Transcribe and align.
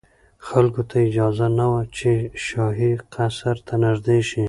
خلکو 0.47 0.81
ته 0.89 0.95
اجازه 1.09 1.47
نه 1.59 1.65
وه 1.71 1.81
چې 1.97 2.11
شاهي 2.45 2.91
قصر 3.13 3.55
ته 3.67 3.73
نږدې 3.83 4.19
شي. 4.29 4.39